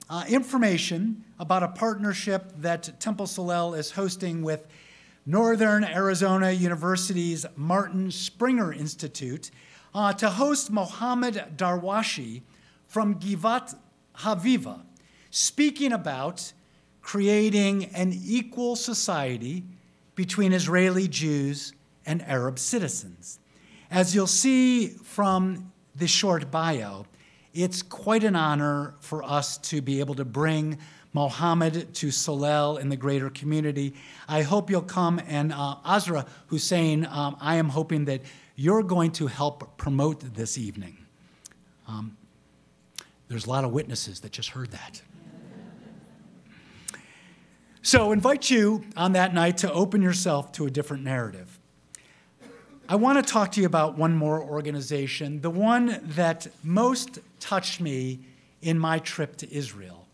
uh, 0.09 0.23
information 0.27 1.23
about 1.39 1.63
a 1.63 1.67
partnership 1.67 2.51
that 2.57 2.99
Temple 2.99 3.25
Solel 3.25 3.77
is 3.77 3.91
hosting 3.91 4.41
with 4.41 4.67
Northern 5.25 5.83
Arizona 5.83 6.51
University's 6.51 7.45
Martin 7.55 8.11
Springer 8.11 8.73
Institute 8.73 9.51
uh, 9.93 10.13
to 10.13 10.29
host 10.29 10.71
Mohammed 10.71 11.53
Darawshe, 11.55 12.41
from 12.87 13.15
Givat 13.15 13.75
Haviva, 14.19 14.81
speaking 15.29 15.91
about 15.91 16.53
creating 17.01 17.85
an 17.93 18.13
equal 18.13 18.75
society 18.75 19.63
between 20.15 20.53
Israeli 20.53 21.07
Jews 21.07 21.73
and 22.05 22.21
Arab 22.23 22.57
citizens. 22.57 23.39
As 23.91 24.15
you'll 24.15 24.27
see 24.27 24.87
from 24.87 25.71
the 25.95 26.07
short 26.07 26.49
bio, 26.49 27.05
it's 27.53 27.81
quite 27.81 28.23
an 28.23 28.35
honor 28.35 28.95
for 28.99 29.23
us 29.23 29.57
to 29.57 29.81
be 29.81 29.99
able 29.99 30.15
to 30.15 30.25
bring 30.25 30.77
Mohammed 31.13 31.93
to 31.95 32.07
Solel 32.07 32.79
in 32.79 32.89
the 32.89 32.97
greater 32.97 33.29
community. 33.29 33.93
I 34.27 34.41
hope 34.41 34.69
you'll 34.69 34.81
come, 34.81 35.21
and 35.27 35.53
uh, 35.53 35.75
Azra 35.85 36.25
Hussein, 36.47 37.05
um, 37.05 37.37
I 37.39 37.55
am 37.55 37.69
hoping 37.69 38.05
that 38.05 38.21
you're 38.55 38.83
going 38.83 39.11
to 39.13 39.27
help 39.27 39.77
promote 39.77 40.33
this 40.33 40.57
evening. 40.57 40.97
Um, 41.87 42.17
there's 43.27 43.45
a 43.45 43.49
lot 43.49 43.63
of 43.63 43.71
witnesses 43.71 44.21
that 44.21 44.31
just 44.31 44.49
heard 44.49 44.71
that. 44.71 45.01
So, 47.81 48.11
invite 48.11 48.49
you 48.49 48.83
on 48.97 49.13
that 49.13 49.33
night 49.33 49.59
to 49.59 49.71
open 49.71 50.01
yourself 50.01 50.51
to 50.53 50.65
a 50.65 50.69
different 50.69 51.03
narrative. 51.03 51.57
I 52.89 52.95
want 52.95 53.25
to 53.25 53.31
talk 53.31 53.51
to 53.53 53.61
you 53.61 53.65
about 53.65 53.97
one 53.97 54.15
more 54.15 54.41
organization, 54.41 55.41
the 55.41 55.49
one 55.49 56.01
that 56.03 56.47
most 56.63 57.19
touched 57.39 57.81
me 57.81 58.19
in 58.61 58.79
my 58.79 58.99
trip 58.99 59.35
to 59.37 59.53
Israel. 59.53 60.06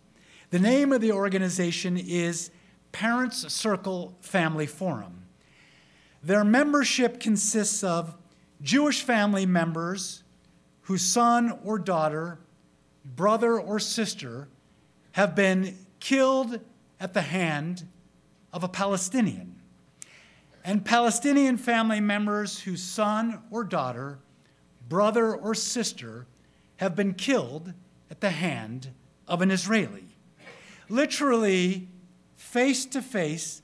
The 0.54 0.60
name 0.60 0.92
of 0.92 1.02
the 1.02 1.12
organization 1.12 1.98
is 1.98 2.52
Parents 2.92 3.52
Circle 3.52 4.16
Family 4.22 4.68
Forum. 4.68 5.24
Their 6.22 6.44
membership 6.44 7.20
consists 7.20 7.84
of 7.84 8.16
Jewish 8.62 9.02
family 9.02 9.48
members 9.48 10.22
whose 10.82 11.02
son 11.02 11.58
or 11.64 11.80
daughter, 11.80 12.38
brother 13.04 13.60
or 13.60 13.80
sister 13.80 14.48
have 15.14 15.34
been 15.34 15.76
killed 16.00 16.60
at 17.00 17.16
the 17.16 17.24
hand 17.24 17.88
of 18.54 18.64
a 18.64 18.70
Palestinian 18.70 19.56
and 20.64 20.86
Palestinian 20.86 21.58
family 21.58 22.00
members 22.00 22.60
whose 22.60 22.84
son 22.84 23.42
or 23.50 23.64
daughter, 23.64 24.20
brother 24.88 25.36
or 25.36 25.56
sister 25.56 26.28
have 26.76 26.96
been 26.96 27.16
killed 27.16 27.74
at 28.12 28.22
the 28.22 28.30
hand 28.30 28.92
of 29.28 29.42
an 29.42 29.50
Israeli. 29.50 30.13
Literally, 30.90 31.88
face 32.36 32.86
to 32.88 33.02
face, 33.02 33.62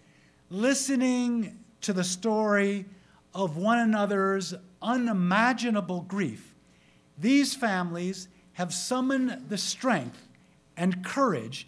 listening 0.50 1.60
to 1.82 1.94
the 1.94 2.04
story 2.04 2.86
of 3.34 3.58
one 3.58 3.80
another's 3.80 4.54
unimaginable 4.82 6.02
grief, 6.02 6.56
these 7.18 7.54
families 7.54 8.28
have 8.54 8.74
summoned 8.74 9.46
the 9.50 9.58
strength 9.58 10.28
and 10.76 11.04
courage 11.04 11.68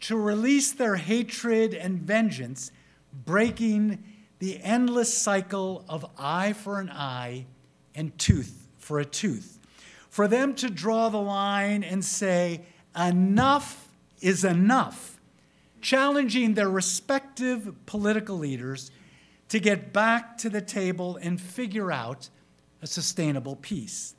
to 0.00 0.16
release 0.16 0.72
their 0.72 0.96
hatred 0.96 1.74
and 1.74 2.00
vengeance, 2.00 2.70
breaking 3.24 4.02
the 4.38 4.60
endless 4.62 5.16
cycle 5.16 5.84
of 5.88 6.04
eye 6.18 6.52
for 6.52 6.80
an 6.80 6.90
eye 6.90 7.46
and 7.94 8.16
tooth 8.18 8.68
for 8.78 8.98
a 8.98 9.04
tooth. 9.04 9.58
For 10.10 10.28
them 10.28 10.54
to 10.56 10.68
draw 10.68 11.08
the 11.08 11.20
line 11.20 11.84
and 11.84 12.04
say, 12.04 12.62
enough 12.96 13.88
is 14.22 14.44
enough, 14.44 15.20
challenging 15.80 16.54
their 16.54 16.70
respective 16.70 17.74
political 17.86 18.38
leaders 18.38 18.90
to 19.48 19.58
get 19.58 19.92
back 19.92 20.38
to 20.38 20.48
the 20.48 20.62
table 20.62 21.18
and 21.20 21.40
figure 21.40 21.92
out 21.92 22.30
a 22.80 22.86
sustainable 22.86 23.56
peace. 23.56 24.14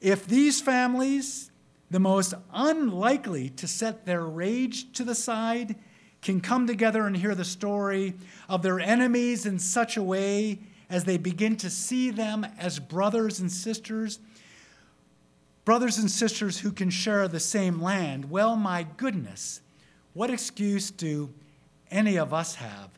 If 0.00 0.26
these 0.26 0.60
families, 0.60 1.50
the 1.90 1.98
most 1.98 2.34
unlikely 2.52 3.48
to 3.50 3.66
set 3.66 4.04
their 4.04 4.24
rage 4.24 4.92
to 4.92 5.04
the 5.04 5.14
side, 5.14 5.76
can 6.20 6.40
come 6.40 6.66
together 6.66 7.06
and 7.06 7.16
hear 7.16 7.34
the 7.34 7.44
story 7.44 8.14
of 8.48 8.62
their 8.62 8.80
enemies 8.80 9.46
in 9.46 9.58
such 9.58 9.96
a 9.96 10.02
way 10.02 10.58
as 10.90 11.04
they 11.04 11.16
begin 11.16 11.56
to 11.56 11.70
see 11.70 12.10
them 12.10 12.46
as 12.58 12.78
brothers 12.78 13.40
and 13.40 13.50
sisters, 13.50 14.18
brothers 15.68 15.98
and 15.98 16.10
sisters 16.10 16.60
who 16.60 16.72
can 16.72 16.88
share 16.88 17.28
the 17.28 17.38
same 17.38 17.78
land, 17.82 18.30
well, 18.30 18.56
my 18.56 18.86
goodness, 18.96 19.60
what 20.14 20.30
excuse 20.30 20.90
do 20.90 21.28
any 21.90 22.16
of 22.16 22.32
us 22.32 22.54
have 22.54 22.88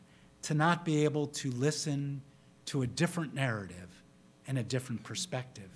to 0.41 0.53
not 0.53 0.85
be 0.85 1.03
able 1.03 1.27
to 1.27 1.51
listen 1.51 2.21
to 2.63 2.81
a 2.81 2.87
different 2.87 3.33
narrative 3.33 4.01
and 4.47 4.57
a 4.57 4.63
different 4.63 5.03
perspective? 5.03 5.69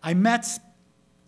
I 0.00 0.14
met 0.14 0.46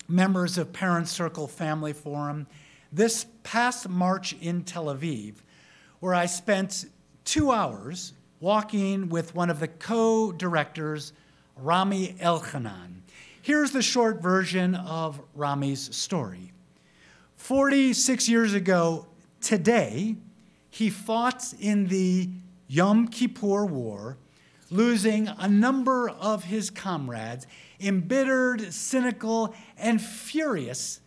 members 0.06 0.56
of 0.56 0.72
Parent 0.72 1.08
Circle 1.08 1.48
Family 1.48 1.92
Forum 1.92 2.46
this 2.92 3.26
past 3.42 3.88
March 3.88 4.36
in 4.40 4.62
Tel 4.62 4.84
Aviv, 4.84 5.34
where 5.98 6.14
I 6.14 6.26
spent 6.26 6.84
two 7.24 7.50
hours 7.50 8.12
walking 8.38 9.08
with 9.08 9.34
one 9.34 9.50
of 9.50 9.58
the 9.58 9.66
co 9.66 10.30
directors, 10.30 11.12
Rami 11.56 12.14
Elchanan. 12.20 13.00
Here's 13.42 13.70
the 13.70 13.80
short 13.80 14.20
version 14.20 14.74
of 14.74 15.18
Rami's 15.34 15.96
story. 15.96 16.52
46 17.36 18.28
years 18.28 18.52
ago 18.52 19.06
today, 19.40 20.16
he 20.68 20.90
fought 20.90 21.54
in 21.58 21.86
the 21.86 22.28
Yom 22.68 23.08
Kippur 23.08 23.64
War, 23.64 24.18
losing 24.70 25.26
a 25.26 25.48
number 25.48 26.10
of 26.10 26.44
his 26.44 26.68
comrades, 26.68 27.46
embittered, 27.80 28.74
cynical, 28.74 29.54
and 29.78 30.02
furious 30.02 31.00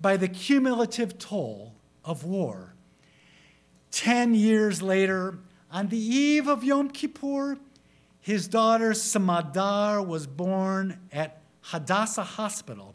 by 0.00 0.16
the 0.16 0.28
cumulative 0.28 1.18
toll 1.18 1.74
of 2.02 2.24
war. 2.24 2.72
Ten 3.90 4.34
years 4.34 4.80
later, 4.80 5.38
on 5.70 5.88
the 5.88 5.98
eve 5.98 6.48
of 6.48 6.64
Yom 6.64 6.88
Kippur, 6.88 7.58
his 8.20 8.48
daughter 8.48 8.92
Smadar 8.92 10.04
was 10.04 10.26
born 10.26 10.98
at 11.12 11.42
Hadassah 11.68 12.24
Hospital, 12.24 12.94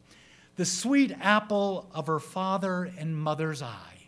the 0.56 0.66
sweet 0.66 1.16
apple 1.22 1.92
of 1.94 2.08
her 2.08 2.20
father 2.20 2.92
and 2.98 3.16
mother's 3.16 3.62
eye. 3.62 4.08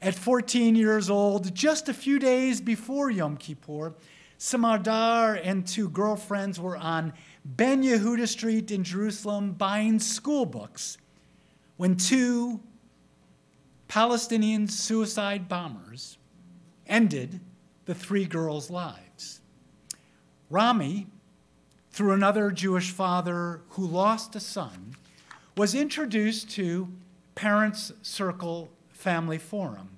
At 0.00 0.14
14 0.14 0.76
years 0.76 1.10
old, 1.10 1.54
just 1.56 1.88
a 1.88 1.94
few 1.94 2.20
days 2.20 2.60
before 2.60 3.10
Yom 3.10 3.36
Kippur, 3.36 3.94
Smadar 4.38 5.40
and 5.42 5.66
two 5.66 5.88
girlfriends 5.88 6.60
were 6.60 6.76
on 6.76 7.12
Ben 7.44 7.82
Yehuda 7.82 8.28
Street 8.28 8.70
in 8.70 8.84
Jerusalem 8.84 9.52
buying 9.52 9.98
school 9.98 10.46
books 10.46 10.96
when 11.76 11.96
two 11.96 12.60
Palestinian 13.88 14.68
suicide 14.68 15.48
bombers 15.48 16.16
ended 16.86 17.40
the 17.86 17.94
three 17.94 18.24
girls' 18.24 18.70
lives. 18.70 19.40
Rami, 20.48 21.08
through 21.98 22.12
another 22.12 22.52
Jewish 22.52 22.92
father 22.92 23.60
who 23.70 23.84
lost 23.84 24.36
a 24.36 24.40
son, 24.40 24.94
was 25.56 25.74
introduced 25.74 26.48
to 26.48 26.86
Parents 27.34 27.90
Circle 28.02 28.68
Family 28.92 29.36
Forum. 29.36 29.88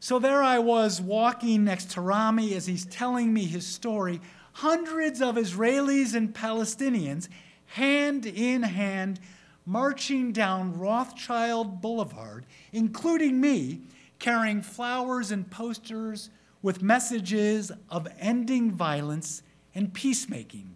So 0.00 0.18
there 0.18 0.42
I 0.42 0.58
was 0.58 0.98
walking 0.98 1.62
next 1.62 1.90
to 1.90 2.00
Rami 2.00 2.54
as 2.54 2.64
he's 2.64 2.86
telling 2.86 3.34
me 3.34 3.44
his 3.44 3.66
story. 3.66 4.22
Hundreds 4.54 5.20
of 5.20 5.34
Israelis 5.34 6.14
and 6.14 6.32
Palestinians, 6.32 7.28
hand 7.66 8.24
in 8.24 8.62
hand, 8.62 9.20
marching 9.66 10.32
down 10.32 10.78
Rothschild 10.78 11.82
Boulevard, 11.82 12.46
including 12.72 13.42
me, 13.42 13.82
carrying 14.18 14.62
flowers 14.62 15.30
and 15.30 15.50
posters 15.50 16.30
with 16.62 16.80
messages 16.80 17.72
of 17.90 18.08
ending 18.18 18.70
violence 18.70 19.42
and 19.74 19.92
peacemaking. 19.92 20.75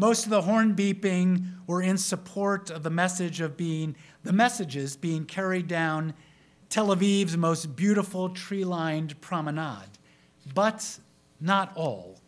Most 0.00 0.24
of 0.24 0.30
the 0.30 0.40
horn 0.40 0.74
beeping 0.74 1.44
were 1.66 1.82
in 1.82 1.98
support 1.98 2.70
of 2.70 2.82
the 2.82 2.88
message 2.88 3.42
of 3.42 3.58
being 3.58 3.94
the 4.22 4.32
messages 4.32 4.96
being 4.96 5.26
carried 5.26 5.68
down 5.68 6.14
Tel 6.70 6.86
Aviv's 6.86 7.36
most 7.36 7.76
beautiful 7.76 8.30
tree-lined 8.30 9.20
promenade, 9.20 9.98
but 10.54 11.00
not 11.38 11.70
all. 11.76 12.18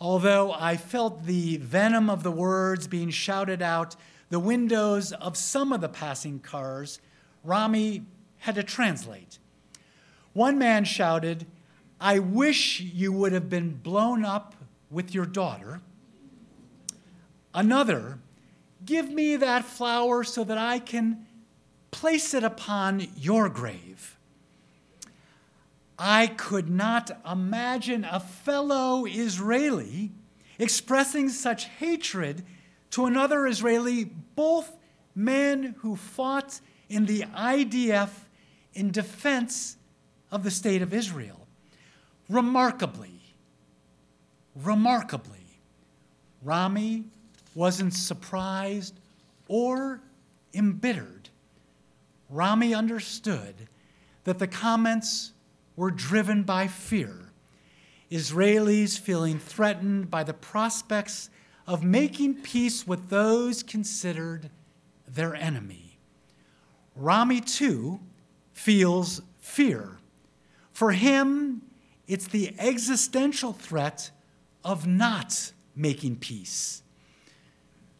Although 0.00 0.54
I 0.54 0.78
felt 0.78 1.26
the 1.26 1.58
venom 1.58 2.08
of 2.08 2.22
the 2.22 2.30
words 2.30 2.86
being 2.86 3.10
shouted 3.10 3.60
out 3.60 3.94
the 4.30 4.40
windows 4.40 5.12
of 5.12 5.36
some 5.36 5.74
of 5.74 5.82
the 5.82 5.90
passing 5.90 6.38
cars, 6.38 6.98
Rami 7.44 8.06
had 8.38 8.54
to 8.54 8.62
translate. 8.62 9.38
One 10.32 10.56
man 10.56 10.86
shouted, 10.86 11.44
I 12.00 12.20
wish 12.20 12.80
you 12.80 13.12
would 13.12 13.34
have 13.34 13.50
been 13.50 13.74
blown 13.74 14.24
up 14.24 14.54
with 14.90 15.12
your 15.14 15.26
daughter. 15.26 15.82
Another, 17.56 18.18
give 18.84 19.10
me 19.10 19.36
that 19.36 19.64
flower 19.64 20.22
so 20.22 20.44
that 20.44 20.58
I 20.58 20.78
can 20.78 21.26
place 21.90 22.34
it 22.34 22.44
upon 22.44 23.08
your 23.16 23.48
grave. 23.48 24.18
I 25.98 26.26
could 26.26 26.68
not 26.68 27.10
imagine 27.28 28.04
a 28.04 28.20
fellow 28.20 29.06
Israeli 29.06 30.12
expressing 30.58 31.30
such 31.30 31.64
hatred 31.64 32.44
to 32.90 33.06
another 33.06 33.46
Israeli, 33.46 34.04
both 34.04 34.76
men 35.14 35.76
who 35.78 35.96
fought 35.96 36.60
in 36.90 37.06
the 37.06 37.22
IDF 37.22 38.10
in 38.74 38.90
defense 38.90 39.78
of 40.30 40.44
the 40.44 40.50
state 40.50 40.82
of 40.82 40.92
Israel. 40.92 41.46
Remarkably, 42.28 43.34
remarkably, 44.54 45.60
Rami 46.42 47.04
wasn't 47.56 47.94
surprised 47.94 49.00
or 49.48 50.00
embittered. 50.52 51.30
Rami 52.28 52.74
understood 52.74 53.68
that 54.24 54.38
the 54.38 54.46
comments 54.46 55.32
were 55.74 55.90
driven 55.90 56.42
by 56.42 56.66
fear. 56.66 57.32
Israelis 58.10 58.98
feeling 58.98 59.38
threatened 59.38 60.10
by 60.10 60.22
the 60.22 60.34
prospects 60.34 61.30
of 61.66 61.82
making 61.82 62.42
peace 62.42 62.86
with 62.86 63.08
those 63.08 63.62
considered 63.62 64.50
their 65.08 65.34
enemy. 65.34 65.98
Rami, 66.94 67.40
too, 67.40 68.00
feels 68.52 69.22
fear. 69.38 69.98
For 70.72 70.92
him, 70.92 71.62
it's 72.06 72.28
the 72.28 72.54
existential 72.58 73.52
threat 73.52 74.10
of 74.62 74.86
not 74.86 75.52
making 75.74 76.16
peace. 76.16 76.82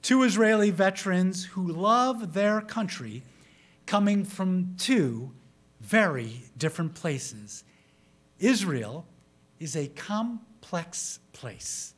Two 0.06 0.22
Israeli 0.22 0.70
veterans 0.70 1.46
who 1.46 1.66
love 1.66 2.32
their 2.32 2.60
country 2.60 3.24
coming 3.86 4.24
from 4.24 4.76
two 4.78 5.32
very 5.80 6.44
different 6.56 6.94
places. 6.94 7.64
Israel 8.38 9.04
is 9.58 9.74
a 9.74 9.88
complex 9.88 11.18
place. 11.32 11.92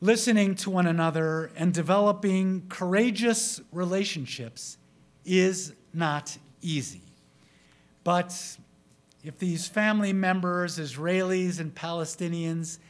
Listening 0.00 0.56
to 0.56 0.68
one 0.68 0.88
another 0.88 1.52
and 1.54 1.72
developing 1.72 2.66
courageous 2.68 3.60
relationships 3.70 4.78
is 5.24 5.74
not 5.94 6.36
easy. 6.60 7.02
But 8.02 8.34
if 9.22 9.38
these 9.38 9.68
family 9.68 10.12
members, 10.12 10.76
Israelis 10.76 11.60
and 11.60 11.72
Palestinians, 11.72 12.80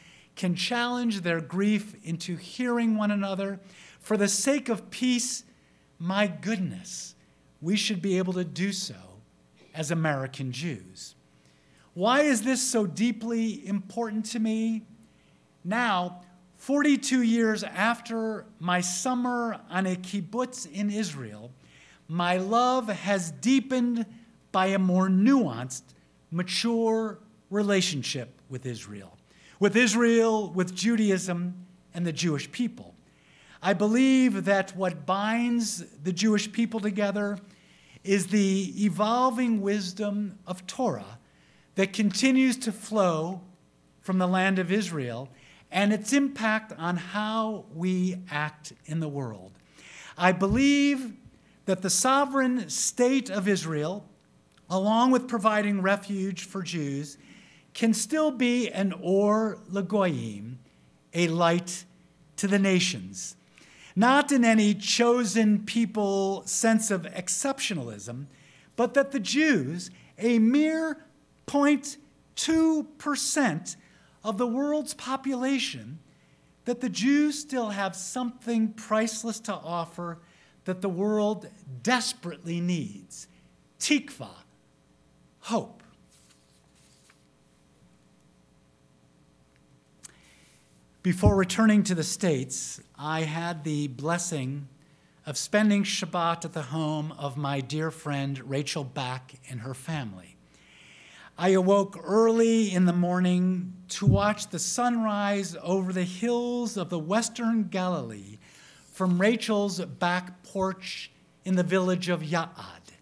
can 0.41 0.55
challenge 0.55 1.21
their 1.21 1.39
grief 1.39 1.95
into 2.03 2.35
hearing 2.35 2.97
one 2.97 3.11
another 3.11 3.61
for 3.99 4.17
the 4.17 4.27
sake 4.27 4.71
of 4.71 4.91
peace, 4.91 5.45
my 5.99 6.27
goodness, 6.27 7.15
we 7.61 7.77
should 7.77 8.01
be 8.01 8.17
able 8.17 8.33
to 8.33 8.43
do 8.43 8.73
so 8.73 8.95
as 9.75 9.91
American 9.91 10.51
Jews. 10.51 11.15
Why 11.93 12.23
is 12.23 12.41
this 12.41 12.67
so 12.67 12.87
deeply 12.87 13.67
important 13.69 14.25
to 14.31 14.39
me? 14.39 14.87
Now, 15.63 16.23
42 16.57 17.21
years 17.21 17.63
after 17.63 18.47
my 18.59 18.81
summer 18.81 19.61
on 19.69 19.85
a 19.85 19.95
kibbutz 19.95 20.67
in 20.73 20.89
Israel, 20.89 21.51
my 22.09 22.39
love 22.39 22.89
has 22.89 23.31
deepened 23.31 24.07
by 24.53 24.69
a 24.69 24.79
more 24.79 25.11
nuanced, 25.11 25.83
mature 26.31 27.19
relationship 27.51 28.41
with 28.49 28.65
Israel, 28.65 29.19
with 29.61 29.77
Israel, 29.77 30.51
with 30.51 30.75
Judaism, 30.75 31.55
and 31.95 32.05
the 32.05 32.13
Jewish 32.13 32.51
people. 32.51 32.95
I 33.63 33.75
believe 33.75 34.47
that 34.47 34.75
what 34.75 35.07
binds 35.07 35.85
the 36.03 36.13
Jewish 36.13 36.51
people 36.51 36.81
together 36.81 37.39
is 38.03 38.29
the 38.29 38.73
evolving 38.85 39.61
wisdom 39.61 40.39
of 40.47 40.67
Torah 40.67 41.19
that 41.75 41.93
continues 41.93 42.57
to 42.57 42.73
flow 42.73 43.43
from 44.01 44.19
the 44.19 44.27
land 44.27 44.59
of 44.59 44.73
Israel 44.73 45.29
and 45.71 45.93
its 45.93 46.13
impact 46.13 46.73
on 46.79 46.97
how 46.97 47.67
we 47.75 48.17
act 48.31 48.73
in 48.87 49.01
the 49.01 49.09
world. 49.09 49.53
I 50.17 50.33
believe 50.33 51.13
that 51.67 51.83
the 51.83 51.91
sovereign 51.91 52.69
state 52.71 53.31
of 53.31 53.47
Israel, 53.47 54.05
along 54.71 55.11
with 55.11 55.29
providing 55.29 55.83
refuge 55.83 56.45
for 56.45 56.63
Jews, 56.63 57.19
can 57.75 57.93
still 57.95 58.31
be 58.31 58.69
an 58.69 58.93
or 59.01 59.59
legoyim, 59.71 60.57
a 61.15 61.29
light 61.29 61.85
to 62.37 62.47
the 62.47 62.59
nations. 62.59 63.37
Not 63.97 64.33
in 64.33 64.45
any 64.45 64.75
chosen 64.75 65.65
people 65.65 66.43
sense 66.47 66.91
of 66.91 67.03
exceptionalism, 67.03 68.27
but 68.77 68.95
that 68.95 69.13
the 69.13 69.21
Jews, 69.21 69.91
a 70.19 70.39
mere 70.39 71.05
0.2% 71.47 73.77
of 74.23 74.39
the 74.39 74.47
world's 74.47 74.95
population, 74.95 75.99
that 76.65 76.81
the 76.81 76.89
Jews 76.89 77.39
still 77.39 77.71
have 77.71 77.97
something 77.97 78.73
priceless 78.73 79.41
to 79.41 79.53
offer 79.53 80.19
that 80.65 80.83
the 80.83 80.89
world 80.89 81.49
desperately 81.83 82.61
needs 82.61 83.27
tikva, 83.81 84.29
hope. 85.41 85.80
Before 91.03 91.35
returning 91.35 91.83
to 91.85 91.95
the 91.95 92.05
States, 92.05 92.79
I 92.99 93.23
had 93.23 93.65
the 93.65 93.89
blessing 93.89 94.69
of 95.25 95.39
spending 95.39 95.83
Shabbat 95.83 96.45
at 96.45 96.53
the 96.53 96.61
home 96.61 97.13
of 97.13 97.39
my 97.39 97.63
dear 97.63 97.91
friend 97.91 98.39
Rachel 98.51 98.85
Back 98.85 99.37
and 99.49 99.63
her 99.63 99.73
family. 99.73 100.37
I 101.39 101.51
awoke 101.51 101.99
early 102.05 102.71
in 102.71 102.85
the 102.85 102.93
morning 102.93 103.73
to 103.89 104.05
watch 104.05 104.49
the 104.49 104.59
sunrise 104.59 105.57
over 105.63 105.91
the 105.91 106.05
hills 106.05 106.77
of 106.77 106.91
the 106.91 106.99
western 106.99 107.69
Galilee 107.69 108.37
from 108.93 109.19
Rachel's 109.19 109.81
back 109.81 110.43
porch 110.43 111.11
in 111.47 111.57
the 111.57 111.63
village 111.63 112.11
of 112.11 112.21
Ya'ad. 112.21 112.93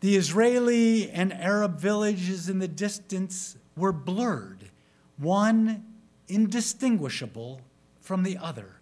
The 0.00 0.16
Israeli 0.16 1.10
and 1.10 1.32
Arab 1.32 1.80
villages 1.80 2.50
in 2.50 2.58
the 2.58 2.68
distance 2.68 3.56
were 3.74 3.92
blurred, 3.92 4.68
one 5.16 5.82
indistinguishable 6.28 7.60
from 8.00 8.22
the 8.22 8.38
other. 8.38 8.80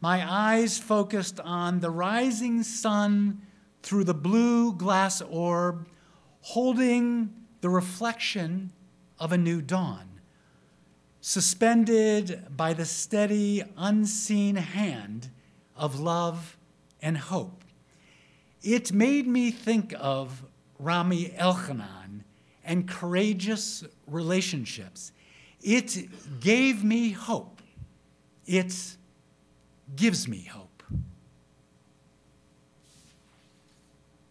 My 0.00 0.24
eyes 0.28 0.78
focused 0.78 1.38
on 1.40 1.80
the 1.80 1.90
rising 1.90 2.62
sun 2.62 3.42
through 3.82 4.04
the 4.04 4.14
blue 4.14 4.72
glass 4.72 5.20
orb, 5.20 5.86
holding 6.40 7.32
the 7.60 7.68
reflection 7.68 8.72
of 9.18 9.32
a 9.32 9.38
new 9.38 9.62
dawn, 9.62 10.20
suspended 11.20 12.44
by 12.56 12.72
the 12.72 12.84
steady, 12.84 13.62
unseen 13.76 14.56
hand 14.56 15.30
of 15.76 16.00
love 16.00 16.56
and 17.00 17.16
hope. 17.16 17.64
It 18.62 18.92
made 18.92 19.26
me 19.26 19.50
think 19.50 19.94
of 19.98 20.44
Rami 20.78 21.34
Elchanan 21.38 22.24
and 22.64 22.88
courageous 22.88 23.84
relationships. 24.06 25.12
It 25.62 26.40
gave 26.40 26.82
me 26.82 27.10
hope. 27.10 27.62
It 28.46 28.74
gives 29.94 30.26
me 30.26 30.42
hope. 30.44 30.61